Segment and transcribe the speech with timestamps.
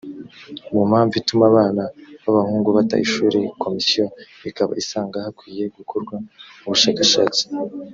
[0.73, 1.83] mu mpamvu ituma abana
[2.21, 4.05] b abahungu bata ishuri komisiyo
[4.49, 6.15] ikaba isanga hakwiye gukorwa
[6.65, 7.43] ubushakashatsi